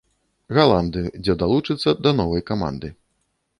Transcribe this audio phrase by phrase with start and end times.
[0.57, 2.93] Галандыю, дзе далучыцца да новай каманды.